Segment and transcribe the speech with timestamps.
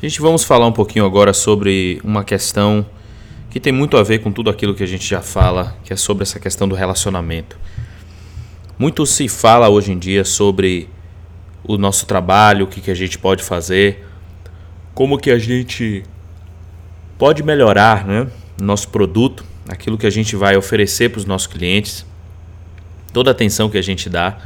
[0.00, 2.86] Gente, vamos falar um pouquinho agora sobre uma questão
[3.50, 5.96] que tem muito a ver com tudo aquilo que a gente já fala, que é
[5.96, 7.58] sobre essa questão do relacionamento.
[8.78, 10.88] Muito se fala hoje em dia sobre
[11.64, 14.06] o nosso trabalho, o que, que a gente pode fazer,
[14.94, 16.04] como que a gente
[17.18, 18.28] pode melhorar né,
[18.62, 22.06] nosso produto, aquilo que a gente vai oferecer para os nossos clientes,
[23.12, 24.38] toda a atenção que a gente dá.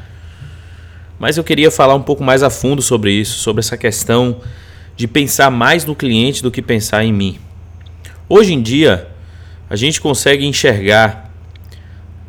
[1.19, 4.41] Mas eu queria falar um pouco mais a fundo sobre isso, sobre essa questão
[5.03, 7.37] de pensar mais no cliente do que pensar em mim.
[8.29, 9.09] Hoje em dia,
[9.69, 11.29] a gente consegue enxergar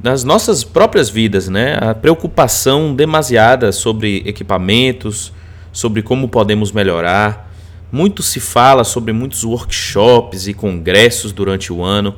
[0.01, 5.31] nas nossas próprias vidas, né, a preocupação demasiada sobre equipamentos,
[5.71, 7.53] sobre como podemos melhorar.
[7.91, 12.15] Muito se fala sobre muitos workshops e congressos durante o ano,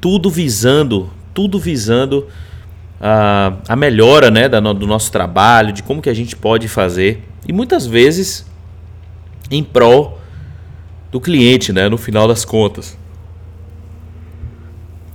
[0.00, 2.26] tudo visando, tudo visando
[3.00, 7.22] a, a melhora, né, do nosso trabalho, de como que a gente pode fazer.
[7.46, 8.44] E muitas vezes
[9.50, 10.18] em prol
[11.10, 12.96] do cliente, né, no final das contas.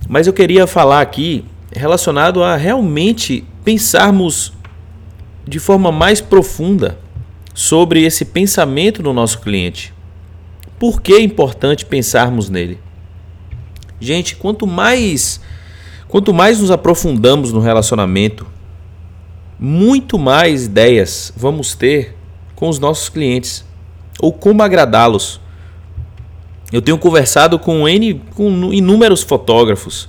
[0.08, 4.52] Mas eu queria falar aqui relacionado a realmente pensarmos
[5.46, 6.98] de forma mais profunda
[7.54, 9.92] sobre esse pensamento no nosso cliente.
[10.78, 12.78] Por que é importante pensarmos nele?
[14.00, 15.40] Gente, quanto mais
[16.08, 18.46] quanto mais nos aprofundamos no relacionamento,
[19.58, 22.14] muito mais ideias vamos ter
[22.54, 23.64] com os nossos clientes
[24.22, 25.40] ou como agradá-los.
[26.72, 30.08] Eu tenho conversado com, N, com inúmeros fotógrafos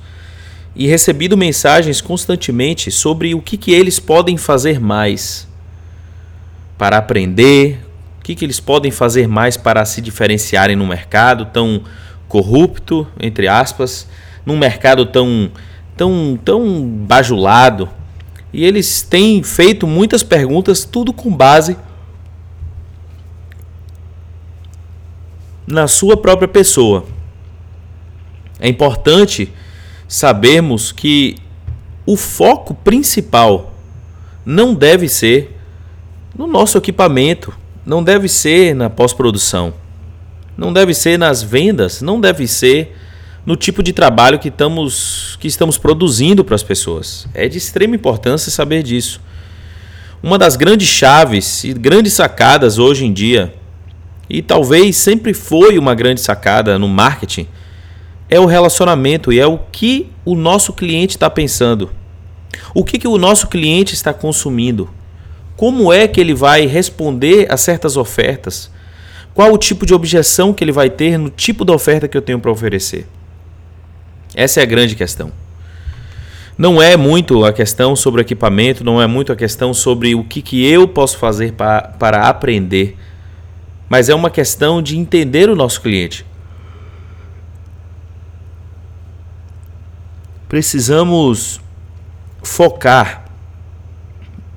[0.75, 5.47] e recebido mensagens constantemente sobre o que, que eles podem fazer mais
[6.77, 7.79] para aprender,
[8.19, 11.81] o que, que eles podem fazer mais para se diferenciarem no mercado tão
[12.27, 14.07] corrupto, entre aspas,
[14.45, 15.51] num mercado tão,
[15.97, 17.89] tão, tão bajulado.
[18.53, 21.75] E eles têm feito muitas perguntas, tudo com base
[25.67, 27.05] na sua própria pessoa.
[28.59, 29.51] É importante
[30.07, 31.35] sabermos que
[32.05, 33.73] o foco principal
[34.45, 35.57] não deve ser
[36.37, 37.53] no nosso equipamento,
[37.85, 39.73] não deve ser na pós-produção,
[40.57, 42.95] não deve ser nas vendas, não deve ser
[43.45, 47.27] no tipo de trabalho que estamos, que estamos produzindo para as pessoas.
[47.33, 49.19] É de extrema importância saber disso.
[50.21, 53.53] Uma das grandes chaves e grandes sacadas hoje em dia
[54.29, 57.47] e talvez sempre foi uma grande sacada no marketing,
[58.29, 61.91] é o relacionamento e é o que o nosso cliente está pensando.
[62.73, 64.89] O que, que o nosso cliente está consumindo?
[65.55, 68.71] Como é que ele vai responder a certas ofertas?
[69.33, 72.21] Qual o tipo de objeção que ele vai ter no tipo da oferta que eu
[72.21, 73.07] tenho para oferecer?
[74.35, 75.31] Essa é a grande questão.
[76.57, 80.23] Não é muito a questão sobre o equipamento, não é muito a questão sobre o
[80.23, 82.95] que, que eu posso fazer para, para aprender
[83.93, 86.25] mas é uma questão de entender o nosso cliente.
[90.49, 91.61] Precisamos
[92.41, 93.25] focar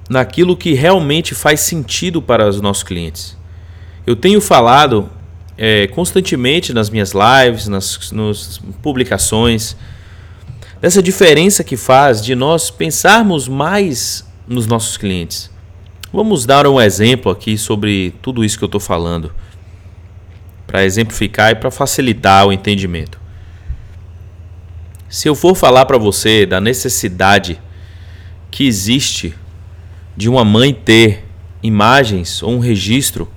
[0.08, 3.36] naquilo que realmente faz sentido para os nossos clientes.
[4.06, 5.10] Eu tenho falado
[5.58, 9.76] é, constantemente nas minhas lives, nas, nas publicações,
[10.80, 15.54] dessa diferença que faz de nós pensarmos mais nos nossos clientes.
[16.12, 19.34] Vamos dar um exemplo aqui sobre tudo isso que eu estou falando,
[20.66, 23.20] para exemplificar e para facilitar o entendimento.
[25.08, 27.60] Se eu for falar para você da necessidade
[28.50, 29.34] que existe
[30.16, 31.24] de uma mãe ter
[31.62, 33.28] imagens ou um registro,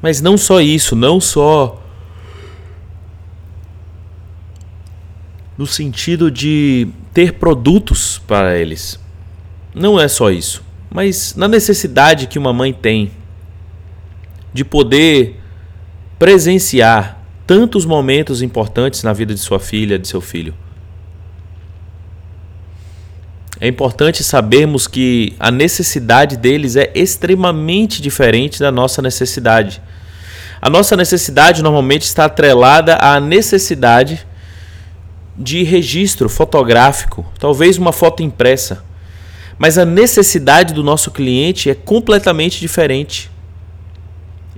[0.00, 1.82] mas não só isso, não só
[5.56, 8.98] no sentido de ter produtos para eles.
[9.74, 13.10] Não é só isso mas na necessidade que uma mãe tem
[14.52, 15.40] de poder
[16.18, 20.54] presenciar tantos momentos importantes na vida de sua filha, de seu filho.
[23.60, 29.82] É importante sabermos que a necessidade deles é extremamente diferente da nossa necessidade.
[30.60, 34.26] A nossa necessidade normalmente está atrelada à necessidade
[35.36, 38.84] de registro fotográfico, talvez uma foto impressa.
[39.58, 43.30] Mas a necessidade do nosso cliente é completamente diferente.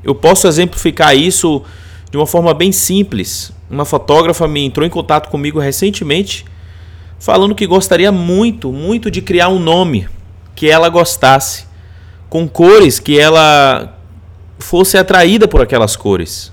[0.04, 1.62] Eu posso exemplificar isso
[2.10, 3.52] de uma forma bem simples.
[3.70, 6.44] Uma fotógrafa me entrou em contato comigo recentemente,
[7.18, 10.08] falando que gostaria muito, muito de criar um nome
[10.54, 11.64] que ela gostasse,
[12.28, 13.98] com cores que ela
[14.58, 16.52] fosse atraída por aquelas cores.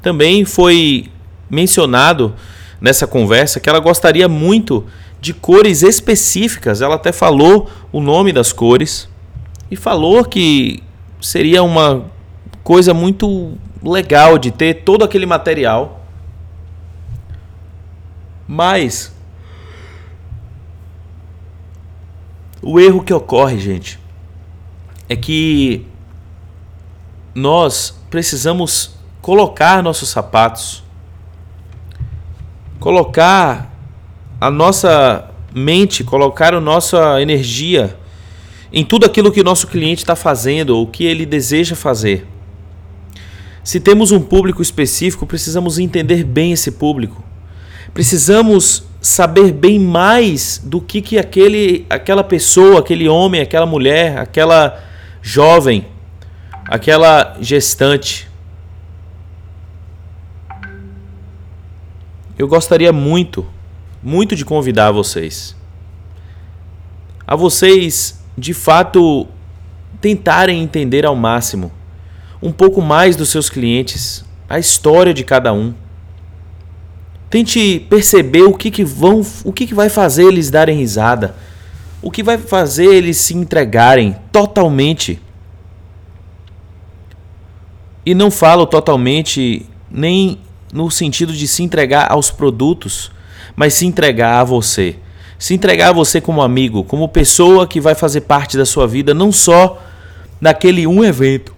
[0.00, 1.10] Também foi
[1.50, 2.34] mencionado
[2.80, 4.84] nessa conversa que ela gostaria muito
[5.22, 6.82] de cores específicas.
[6.82, 9.08] Ela até falou o nome das cores
[9.70, 10.82] e falou que
[11.20, 12.06] seria uma
[12.64, 16.04] coisa muito legal de ter todo aquele material.
[18.48, 19.14] Mas
[22.60, 24.00] o erro que ocorre, gente,
[25.08, 25.86] é que
[27.32, 30.82] nós precisamos colocar nossos sapatos,
[32.80, 33.71] colocar
[34.42, 37.96] a nossa mente, colocar a nossa energia
[38.72, 42.26] em tudo aquilo que o nosso cliente está fazendo ou que ele deseja fazer.
[43.62, 47.22] Se temos um público específico, precisamos entender bem esse público.
[47.94, 54.82] Precisamos saber bem mais do que, que aquele, aquela pessoa, aquele homem, aquela mulher, aquela
[55.22, 55.86] jovem,
[56.66, 58.28] aquela gestante.
[62.36, 63.46] Eu gostaria muito,
[64.02, 65.54] muito de convidar vocês
[67.26, 69.26] a vocês de fato
[70.00, 71.72] tentarem entender ao máximo
[72.42, 75.72] um pouco mais dos seus clientes, a história de cada um.
[77.30, 81.34] Tente perceber o que, que vão, o que, que vai fazer eles darem risada,
[82.02, 85.18] o que vai fazer eles se entregarem totalmente.
[88.04, 90.38] E não falo totalmente nem
[90.72, 93.12] no sentido de se entregar aos produtos,
[93.54, 94.96] mas se entregar a você
[95.42, 99.12] se entregar a você como amigo, como pessoa que vai fazer parte da sua vida,
[99.12, 99.82] não só
[100.40, 101.52] naquele um evento,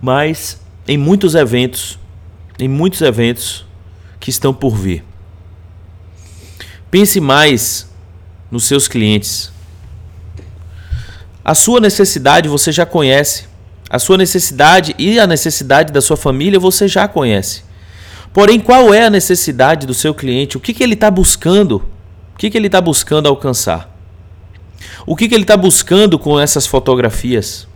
[0.00, 1.96] mas em muitos eventos,
[2.58, 3.64] em muitos eventos
[4.18, 5.04] que estão por vir.
[6.90, 7.88] Pense mais
[8.50, 9.52] nos seus clientes.
[11.44, 13.44] A sua necessidade você já conhece.
[13.88, 17.62] A sua necessidade e a necessidade da sua família você já conhece.
[18.32, 20.56] Porém, qual é a necessidade do seu cliente?
[20.56, 21.76] O que, que ele está buscando?
[22.34, 23.94] O que, que ele está buscando alcançar?
[25.06, 27.68] O que, que ele está buscando com essas fotografias?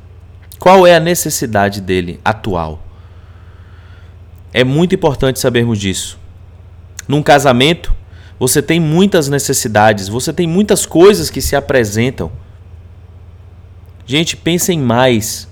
[0.58, 2.82] Qual é a necessidade dele atual?
[4.52, 6.18] É muito importante sabermos disso.
[7.06, 7.94] Num casamento,
[8.38, 12.32] você tem muitas necessidades, você tem muitas coisas que se apresentam.
[14.06, 15.48] Gente, pensem mais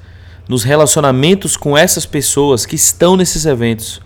[0.49, 4.01] nos relacionamentos com essas pessoas que estão nesses eventos.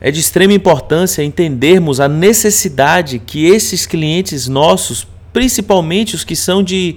[0.00, 6.62] É de extrema importância entendermos a necessidade que esses clientes nossos, principalmente os que são
[6.62, 6.96] de.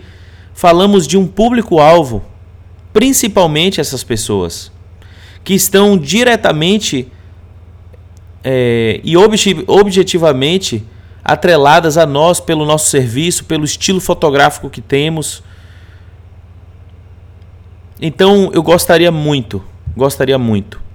[0.54, 2.22] Falamos de um público-alvo,
[2.92, 4.70] principalmente essas pessoas,
[5.42, 7.10] que estão diretamente
[8.44, 10.84] é, e objetivamente
[11.24, 15.42] atreladas a nós pelo nosso serviço, pelo estilo fotográfico que temos.
[18.02, 19.64] Então eu gostaria muito,
[19.96, 20.89] gostaria muito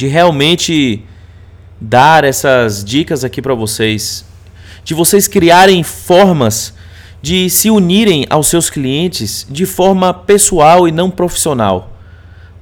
[0.00, 1.04] de realmente
[1.78, 4.24] dar essas dicas aqui para vocês,
[4.82, 6.72] de vocês criarem formas
[7.20, 11.92] de se unirem aos seus clientes de forma pessoal e não profissional.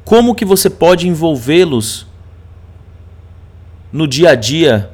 [0.05, 2.08] Como que você pode envolvê-los
[3.93, 4.91] no dia a dia,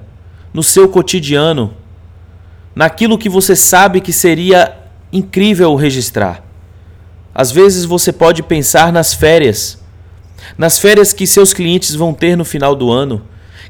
[0.52, 1.72] no seu cotidiano,
[2.74, 4.76] naquilo que você sabe que seria
[5.10, 6.44] incrível registrar.
[7.34, 9.82] Às vezes você pode pensar nas férias
[10.56, 13.22] nas férias que seus clientes vão ter no final do ano,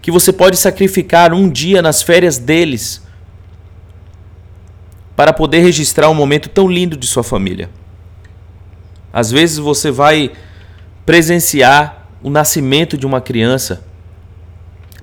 [0.03, 3.03] que você pode sacrificar um dia nas férias deles
[5.17, 7.71] para poder registrar um momento tão lindo de sua família.
[9.13, 10.33] Às vezes você vai
[11.07, 13.85] presenciar o nascimento de uma criança.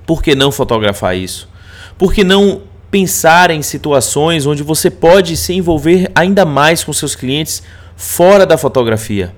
[0.06, 1.48] Por que não fotografar isso?
[1.96, 7.16] Por que não pensar em situações onde você pode se envolver ainda mais com seus
[7.16, 7.62] clientes
[7.96, 9.34] fora da fotografia?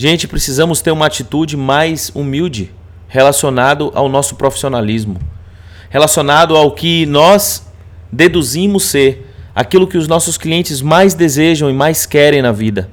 [0.00, 2.70] Gente, precisamos ter uma atitude mais humilde
[3.08, 5.18] relacionado ao nosso profissionalismo,
[5.90, 7.66] relacionado ao que nós
[8.12, 12.88] deduzimos ser aquilo que os nossos clientes mais desejam e mais querem na vida.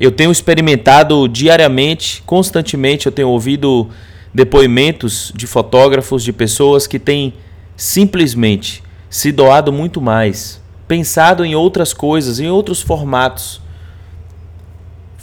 [0.00, 3.88] Eu tenho experimentado diariamente, constantemente, eu tenho ouvido
[4.34, 7.32] depoimentos de fotógrafos, de pessoas que têm
[7.76, 13.64] simplesmente se doado muito mais, pensado em outras coisas, em outros formatos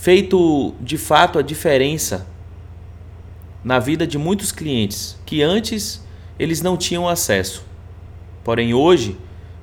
[0.03, 2.27] feito de fato a diferença
[3.63, 6.05] na vida de muitos clientes que antes
[6.37, 7.63] eles não tinham acesso.
[8.43, 9.15] Porém, hoje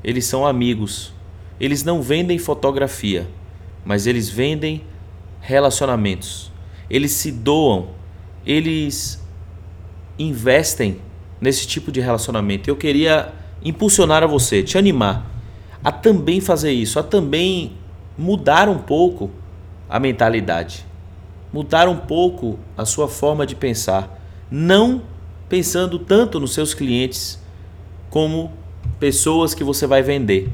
[0.02, 1.12] eles são amigos.
[1.60, 3.28] Eles não vendem fotografia,
[3.84, 4.82] mas eles vendem
[5.42, 6.50] relacionamentos.
[6.88, 7.90] Eles se doam,
[8.46, 9.22] eles
[10.18, 11.02] investem
[11.38, 12.70] nesse tipo de relacionamento.
[12.70, 13.30] Eu queria
[13.62, 15.30] impulsionar a você, te animar
[15.84, 17.72] a também fazer isso, a também
[18.16, 19.30] mudar um pouco
[19.90, 20.86] a mentalidade,
[21.52, 25.02] mudar um pouco a sua forma de pensar, não
[25.48, 27.42] pensando tanto nos seus clientes
[28.08, 28.52] como
[29.00, 30.48] pessoas que você vai vender,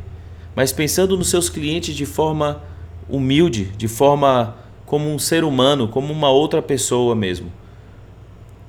[0.54, 2.62] mas pensando nos seus clientes de forma
[3.10, 7.52] humilde, de forma como um ser humano, como uma outra pessoa mesmo.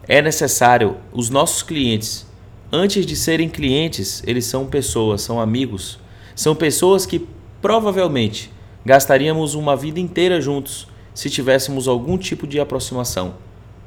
[0.05, 2.27] É necessário os nossos clientes,
[2.69, 5.97] antes de serem clientes, eles são pessoas, são amigos,
[6.35, 7.25] são pessoas que
[7.61, 8.51] provavelmente
[8.87, 13.35] gastaríamos uma vida inteira juntos se tivéssemos algum tipo de aproximação,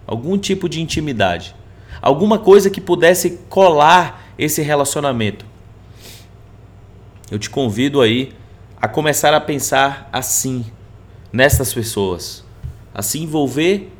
[0.06, 1.56] algum tipo de intimidade,
[2.02, 5.46] alguma coisa que pudesse colar esse relacionamento.
[7.30, 8.34] Eu te convido aí
[8.76, 10.66] a começar a pensar assim
[11.32, 12.44] nessas pessoas,
[12.92, 13.90] a se envolver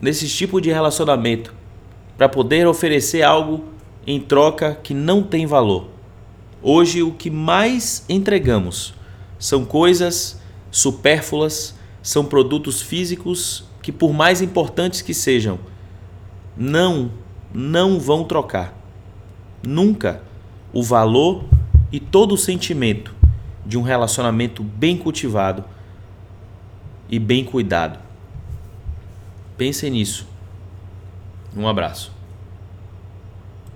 [0.00, 1.54] nesse tipo de relacionamento
[2.16, 3.64] para poder oferecer algo
[4.04, 5.86] em troca que não tem valor.
[6.60, 8.92] Hoje o que mais entregamos
[9.38, 15.58] são coisas supérfluas, são produtos físicos que por mais importantes que sejam,
[16.56, 17.10] não
[17.52, 18.74] não vão trocar.
[19.62, 20.22] Nunca
[20.72, 21.44] o valor
[21.90, 23.14] e todo o sentimento
[23.64, 25.64] de um relacionamento bem cultivado
[27.08, 27.98] e bem cuidado.
[29.56, 30.26] Pensem nisso.
[31.56, 32.17] Um abraço.